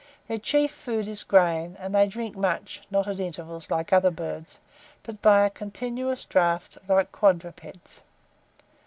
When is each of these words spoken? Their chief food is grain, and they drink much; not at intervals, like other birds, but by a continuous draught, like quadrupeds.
Their 0.27 0.39
chief 0.39 0.71
food 0.71 1.07
is 1.07 1.21
grain, 1.23 1.77
and 1.79 1.93
they 1.93 2.07
drink 2.07 2.35
much; 2.35 2.81
not 2.89 3.07
at 3.07 3.19
intervals, 3.19 3.69
like 3.69 3.93
other 3.93 4.09
birds, 4.09 4.59
but 5.03 5.21
by 5.21 5.45
a 5.45 5.49
continuous 5.51 6.25
draught, 6.25 6.79
like 6.89 7.11
quadrupeds. 7.11 8.01